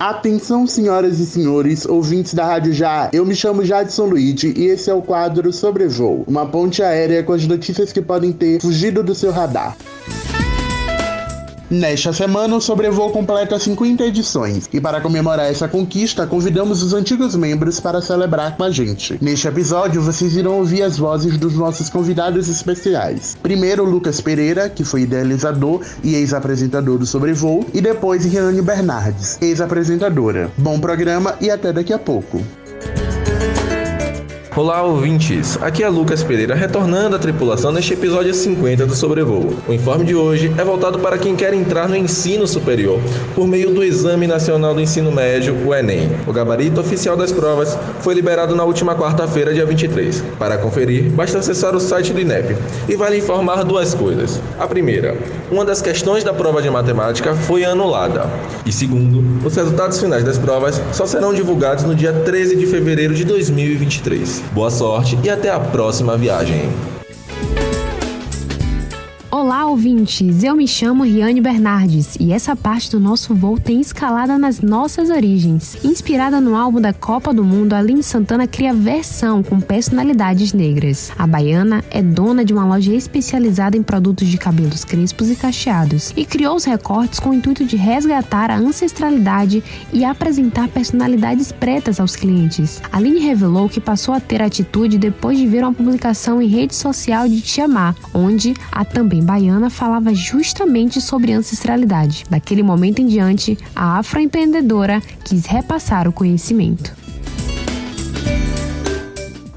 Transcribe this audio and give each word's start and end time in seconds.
Atenção, 0.00 0.66
senhoras 0.66 1.20
e 1.20 1.26
senhores, 1.26 1.84
ouvintes 1.84 2.32
da 2.32 2.46
Rádio 2.46 2.72
Já. 2.72 3.10
Eu 3.12 3.26
me 3.26 3.36
chamo 3.36 3.62
Jadson 3.62 4.06
Luigi 4.06 4.54
e 4.56 4.64
esse 4.64 4.88
é 4.88 4.94
o 4.94 5.02
quadro 5.02 5.52
Sobrevoo, 5.52 6.24
uma 6.26 6.46
ponte 6.46 6.82
aérea 6.82 7.22
com 7.22 7.34
as 7.34 7.46
notícias 7.46 7.92
que 7.92 8.00
podem 8.00 8.32
ter 8.32 8.62
fugido 8.62 9.02
do 9.02 9.14
seu 9.14 9.30
radar. 9.30 9.76
Nesta 11.70 12.12
semana, 12.12 12.56
o 12.56 12.60
Sobrevoo 12.60 13.10
completa 13.10 13.56
50 13.56 14.04
edições, 14.04 14.68
e 14.72 14.80
para 14.80 15.00
comemorar 15.00 15.48
essa 15.48 15.68
conquista, 15.68 16.26
convidamos 16.26 16.82
os 16.82 16.92
antigos 16.92 17.36
membros 17.36 17.78
para 17.78 18.02
celebrar 18.02 18.56
com 18.56 18.64
a 18.64 18.70
gente. 18.72 19.16
Neste 19.22 19.46
episódio, 19.46 20.02
vocês 20.02 20.34
irão 20.34 20.58
ouvir 20.58 20.82
as 20.82 20.98
vozes 20.98 21.38
dos 21.38 21.54
nossos 21.54 21.88
convidados 21.88 22.48
especiais. 22.48 23.38
Primeiro, 23.40 23.84
Lucas 23.84 24.20
Pereira, 24.20 24.68
que 24.68 24.82
foi 24.82 25.02
idealizador 25.02 25.80
e 26.02 26.16
ex-apresentador 26.16 26.98
do 26.98 27.06
Sobrevoo, 27.06 27.64
e 27.72 27.80
depois 27.80 28.24
Riane 28.24 28.60
Bernardes, 28.60 29.38
ex-apresentadora. 29.40 30.50
Bom 30.58 30.80
programa 30.80 31.36
e 31.40 31.50
até 31.50 31.72
daqui 31.72 31.92
a 31.92 31.98
pouco. 32.00 32.42
Olá, 34.56 34.82
ouvintes! 34.82 35.56
Aqui 35.62 35.84
é 35.84 35.88
Lucas 35.88 36.24
Pereira 36.24 36.56
retornando 36.56 37.14
à 37.14 37.20
tripulação 37.20 37.70
neste 37.70 37.94
episódio 37.94 38.34
50 38.34 38.84
do 38.84 38.96
Sobrevoo. 38.96 39.56
O 39.68 39.72
informe 39.72 40.04
de 40.04 40.16
hoje 40.16 40.52
é 40.58 40.64
voltado 40.64 40.98
para 40.98 41.16
quem 41.16 41.36
quer 41.36 41.54
entrar 41.54 41.88
no 41.88 41.94
ensino 41.94 42.48
superior 42.48 43.00
por 43.32 43.46
meio 43.46 43.70
do 43.72 43.84
Exame 43.84 44.26
Nacional 44.26 44.74
do 44.74 44.80
Ensino 44.80 45.12
Médio, 45.12 45.56
o 45.64 45.72
Enem. 45.72 46.10
O 46.26 46.32
gabarito 46.32 46.80
oficial 46.80 47.16
das 47.16 47.30
provas 47.30 47.78
foi 48.00 48.12
liberado 48.12 48.56
na 48.56 48.64
última 48.64 48.96
quarta-feira, 48.96 49.54
dia 49.54 49.64
23. 49.64 50.20
Para 50.36 50.58
conferir, 50.58 51.04
basta 51.12 51.38
acessar 51.38 51.76
o 51.76 51.80
site 51.80 52.12
do 52.12 52.20
INEP 52.20 52.56
e 52.88 52.96
vale 52.96 53.18
informar 53.18 53.62
duas 53.62 53.94
coisas. 53.94 54.40
A 54.58 54.66
primeira, 54.66 55.16
uma 55.48 55.64
das 55.64 55.80
questões 55.80 56.24
da 56.24 56.34
prova 56.34 56.60
de 56.60 56.68
matemática 56.68 57.36
foi 57.36 57.64
anulada. 57.64 58.28
E 58.66 58.72
segundo, 58.72 59.46
os 59.46 59.54
resultados 59.54 60.00
finais 60.00 60.24
das 60.24 60.38
provas 60.38 60.82
só 60.92 61.06
serão 61.06 61.32
divulgados 61.32 61.84
no 61.84 61.94
dia 61.94 62.12
13 62.12 62.56
de 62.56 62.66
fevereiro 62.66 63.14
de 63.14 63.24
2023. 63.24 64.39
Boa 64.52 64.70
sorte 64.70 65.18
e 65.22 65.30
até 65.30 65.50
a 65.50 65.60
próxima 65.60 66.16
viagem. 66.16 66.68
Ouvintes! 69.80 70.44
Eu 70.44 70.54
me 70.54 70.68
chamo 70.68 71.04
Riane 71.04 71.40
Bernardes 71.40 72.14
e 72.20 72.34
essa 72.34 72.54
parte 72.54 72.90
do 72.90 73.00
nosso 73.00 73.34
voo 73.34 73.58
tem 73.58 73.80
escalada 73.80 74.36
nas 74.36 74.60
nossas 74.60 75.08
origens. 75.08 75.78
Inspirada 75.82 76.38
no 76.38 76.54
álbum 76.54 76.82
da 76.82 76.92
Copa 76.92 77.32
do 77.32 77.42
Mundo, 77.42 77.72
Aline 77.72 78.02
Santana 78.02 78.46
cria 78.46 78.74
versão 78.74 79.42
com 79.42 79.58
personalidades 79.58 80.52
negras. 80.52 81.10
A 81.18 81.26
baiana 81.26 81.82
é 81.90 82.02
dona 82.02 82.44
de 82.44 82.52
uma 82.52 82.66
loja 82.66 82.92
especializada 82.92 83.74
em 83.74 83.82
produtos 83.82 84.28
de 84.28 84.36
cabelos 84.36 84.84
crespos 84.84 85.30
e 85.30 85.34
cacheados 85.34 86.12
e 86.14 86.26
criou 86.26 86.56
os 86.56 86.64
recortes 86.64 87.18
com 87.18 87.30
o 87.30 87.34
intuito 87.34 87.64
de 87.64 87.76
resgatar 87.76 88.50
a 88.50 88.58
ancestralidade 88.58 89.64
e 89.94 90.04
apresentar 90.04 90.68
personalidades 90.68 91.52
pretas 91.52 91.98
aos 91.98 92.14
clientes. 92.14 92.82
Aline 92.92 93.20
revelou 93.20 93.66
que 93.66 93.80
passou 93.80 94.12
a 94.12 94.20
ter 94.20 94.42
atitude 94.42 94.98
depois 94.98 95.38
de 95.38 95.46
ver 95.46 95.62
uma 95.62 95.72
publicação 95.72 96.42
em 96.42 96.48
rede 96.48 96.74
social 96.74 97.26
de 97.26 97.40
Tiamá, 97.40 97.94
onde 98.12 98.52
a 98.70 98.84
também 98.84 99.24
baiana 99.24 99.69
falava 99.70 100.12
justamente 100.12 101.00
sobre 101.00 101.32
ancestralidade. 101.32 102.24
Daquele 102.28 102.62
momento 102.62 103.00
em 103.00 103.06
diante, 103.06 103.56
a 103.74 103.98
afroempreendedora 103.98 105.00
quis 105.24 105.46
repassar 105.46 106.08
o 106.08 106.12
conhecimento. 106.12 106.94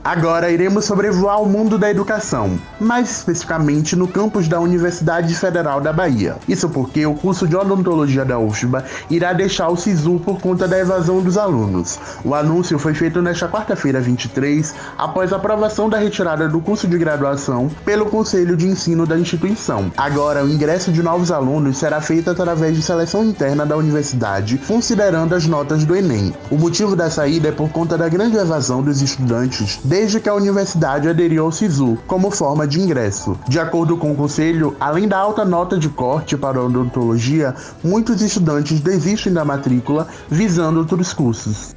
Agora 0.03 0.51
iremos 0.51 0.83
sobrevoar 0.83 1.41
o 1.41 1.45
mundo 1.45 1.77
da 1.77 1.89
educação, 1.89 2.59
mais 2.77 3.09
especificamente 3.09 3.95
no 3.95 4.05
campus 4.05 4.49
da 4.49 4.59
Universidade 4.59 5.33
Federal 5.33 5.79
da 5.79 5.93
Bahia. 5.93 6.35
Isso 6.45 6.67
porque 6.67 7.05
o 7.05 7.15
curso 7.15 7.47
de 7.47 7.55
odontologia 7.55 8.25
da 8.25 8.37
UFBA 8.37 8.83
irá 9.09 9.31
deixar 9.31 9.69
o 9.69 9.77
SISU 9.77 10.19
por 10.19 10.41
conta 10.41 10.67
da 10.67 10.77
evasão 10.77 11.21
dos 11.21 11.37
alunos. 11.37 11.97
O 12.21 12.35
anúncio 12.35 12.77
foi 12.77 12.93
feito 12.93 13.21
nesta 13.21 13.47
quarta-feira 13.47 14.01
23, 14.01 14.75
após 14.97 15.31
a 15.31 15.37
aprovação 15.37 15.87
da 15.87 15.97
retirada 15.97 16.49
do 16.49 16.59
curso 16.59 16.85
de 16.85 16.97
graduação 16.97 17.71
pelo 17.85 18.07
Conselho 18.07 18.57
de 18.57 18.67
Ensino 18.67 19.05
da 19.05 19.17
instituição. 19.17 19.89
Agora, 19.95 20.43
o 20.43 20.49
ingresso 20.49 20.91
de 20.91 21.01
novos 21.01 21.31
alunos 21.31 21.77
será 21.77 22.01
feito 22.01 22.29
através 22.29 22.75
de 22.75 22.81
seleção 22.81 23.23
interna 23.23 23.65
da 23.65 23.77
universidade, 23.77 24.59
considerando 24.67 25.33
as 25.33 25.47
notas 25.47 25.85
do 25.85 25.95
Enem. 25.95 26.33
O 26.51 26.57
motivo 26.57 26.93
da 26.93 27.09
saída 27.09 27.47
é 27.47 27.51
por 27.53 27.69
conta 27.69 27.97
da 27.97 28.09
grande 28.09 28.35
evasão 28.35 28.81
dos 28.81 29.01
estudantes 29.01 29.79
desde 29.93 30.19
que 30.19 30.27
a 30.27 30.33
universidade 30.33 31.07
aderiu 31.07 31.45
ao 31.45 31.51
SISU 31.51 31.99
como 32.07 32.31
forma 32.31 32.65
de 32.65 32.81
ingresso. 32.81 33.37
De 33.47 33.59
acordo 33.59 33.95
com 33.95 34.11
o 34.11 34.15
conselho, 34.15 34.75
além 34.79 35.07
da 35.07 35.19
alta 35.19 35.45
nota 35.45 35.77
de 35.77 35.87
corte 35.87 36.35
para 36.35 36.57
a 36.57 36.63
odontologia, 36.63 37.53
muitos 37.83 38.19
estudantes 38.23 38.79
desistem 38.79 39.31
da 39.31 39.45
matrícula 39.45 40.07
visando 40.31 40.79
outros 40.79 41.13
cursos. 41.13 41.75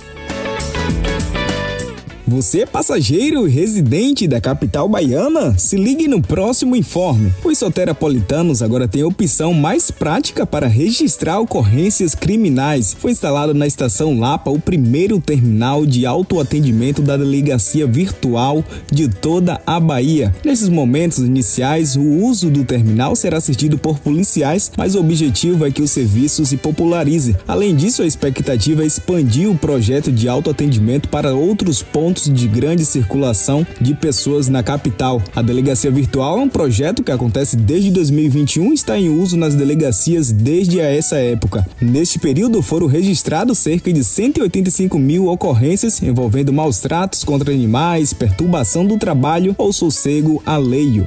Você 2.28 2.62
é 2.62 2.66
passageiro 2.66 3.44
residente 3.44 4.26
da 4.26 4.40
capital 4.40 4.88
baiana? 4.88 5.56
Se 5.56 5.76
ligue 5.76 6.08
no 6.08 6.20
próximo 6.20 6.74
informe. 6.74 7.32
Os 7.44 7.56
soteropolitanos 7.56 8.62
agora 8.62 8.88
têm 8.88 9.02
a 9.02 9.06
opção 9.06 9.54
mais 9.54 9.92
prática 9.92 10.44
para 10.44 10.66
registrar 10.66 11.38
ocorrências 11.38 12.16
criminais. 12.16 12.96
Foi 12.98 13.12
instalado 13.12 13.54
na 13.54 13.64
estação 13.64 14.18
Lapa 14.18 14.50
o 14.50 14.58
primeiro 14.58 15.20
terminal 15.20 15.86
de 15.86 16.04
autoatendimento 16.04 17.00
da 17.00 17.16
delegacia 17.16 17.86
virtual 17.86 18.64
de 18.90 19.08
toda 19.08 19.60
a 19.64 19.78
Bahia. 19.78 20.34
Nesses 20.44 20.68
momentos 20.68 21.18
iniciais, 21.18 21.94
o 21.94 22.02
uso 22.02 22.50
do 22.50 22.64
terminal 22.64 23.14
será 23.14 23.36
assistido 23.36 23.78
por 23.78 24.00
policiais, 24.00 24.72
mas 24.76 24.96
o 24.96 25.00
objetivo 25.00 25.64
é 25.64 25.70
que 25.70 25.82
o 25.82 25.86
serviço 25.86 26.44
se 26.44 26.56
popularize. 26.56 27.36
Além 27.46 27.76
disso, 27.76 28.02
a 28.02 28.06
expectativa 28.06 28.82
é 28.82 28.86
expandir 28.86 29.48
o 29.48 29.56
projeto 29.56 30.10
de 30.10 30.28
autoatendimento 30.28 31.08
para 31.08 31.32
outros 31.32 31.84
pontos 31.84 32.15
pontos 32.16 32.32
de 32.32 32.48
grande 32.48 32.84
circulação 32.84 33.66
de 33.80 33.94
pessoas 33.94 34.48
na 34.48 34.62
capital. 34.62 35.22
A 35.34 35.42
delegacia 35.42 35.90
virtual 35.90 36.38
é 36.38 36.42
um 36.42 36.48
projeto 36.48 37.02
que 37.02 37.12
acontece 37.12 37.56
desde 37.56 37.90
2021 37.90 38.70
e 38.70 38.74
está 38.74 38.98
em 38.98 39.08
uso 39.08 39.36
nas 39.36 39.54
delegacias 39.54 40.32
desde 40.32 40.80
essa 40.80 41.16
época. 41.16 41.66
Neste 41.80 42.18
período 42.18 42.62
foram 42.62 42.86
registrados 42.86 43.58
cerca 43.58 43.92
de 43.92 44.02
185 44.02 44.98
mil 44.98 45.26
ocorrências 45.26 46.02
envolvendo 46.02 46.52
maus 46.52 46.78
tratos 46.78 47.22
contra 47.22 47.52
animais, 47.52 48.14
perturbação 48.14 48.86
do 48.86 48.96
trabalho 48.96 49.54
ou 49.58 49.72
sossego 49.72 50.42
alheio. 50.46 51.06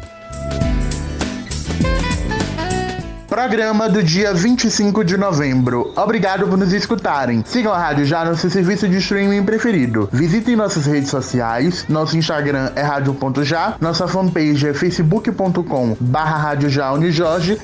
Programa 3.40 3.88
do 3.88 4.04
dia 4.04 4.34
25 4.34 5.02
de 5.02 5.16
novembro. 5.16 5.94
Obrigado 5.96 6.46
por 6.46 6.58
nos 6.58 6.74
escutarem. 6.74 7.42
Sigam 7.46 7.72
a 7.72 7.78
Rádio 7.78 8.04
Já 8.04 8.26
no 8.26 8.36
seu 8.36 8.50
serviço 8.50 8.86
de 8.86 8.98
streaming 8.98 9.46
preferido. 9.46 10.10
Visitem 10.12 10.58
nossas 10.58 10.86
redes 10.86 11.10
sociais. 11.10 11.86
Nosso 11.88 12.18
Instagram 12.18 12.70
é 12.76 12.82
rádio.já. 12.82 13.78
Nossa 13.80 14.10
fanpage 14.10 14.68
é 14.68 14.74
facebook.com 14.74 15.96
barra. 16.02 16.54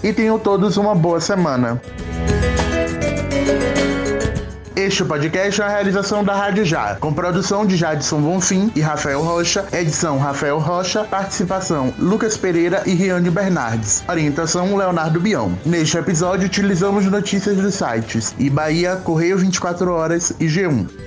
E 0.02 0.14
tenham 0.14 0.40
todos 0.40 0.78
uma 0.78 0.96
boa 0.96 1.20
semana. 1.20 1.82
Este 4.86 5.04
podcast 5.04 5.60
é 5.60 5.66
a 5.66 5.68
realização 5.68 6.24
da 6.24 6.36
Rádio 6.36 6.64
Já, 6.64 6.94
com 6.98 7.12
produção 7.12 7.66
de 7.66 7.76
Jadson 7.76 8.22
Bonfim 8.22 8.72
e 8.76 8.82
Rafael 8.82 9.20
Rocha, 9.20 9.66
edição 9.74 10.20
Rafael 10.20 10.60
Rocha, 10.60 11.04
participação 11.06 11.92
Lucas 11.98 12.38
Pereira 12.38 12.84
e 12.86 12.94
Riane 12.94 13.32
Bernardes, 13.32 14.04
orientação 14.08 14.78
Leonardo 14.78 15.20
Bião. 15.20 15.58
Neste 15.66 15.98
episódio 15.98 16.46
utilizamos 16.46 17.04
notícias 17.08 17.58
dos 17.58 17.74
sites 17.74 18.36
e 18.38 18.48
Bahia, 18.48 18.98
Correio 18.98 19.40
24 19.40 19.92
Horas 19.92 20.30
e 20.40 20.46
G1. 20.46 21.05